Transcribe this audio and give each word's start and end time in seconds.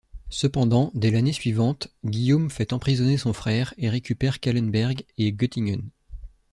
Cependant, 0.31 0.89
dès 0.95 1.11
l'année 1.11 1.31
suivante, 1.31 1.89
Guillaume 2.03 2.49
fait 2.49 2.73
emprisonner 2.73 3.17
son 3.19 3.33
frère 3.33 3.75
et 3.77 3.87
récupère 3.87 4.39
Calenberg 4.39 5.05
et 5.19 5.31
Göttingen. 5.31 5.91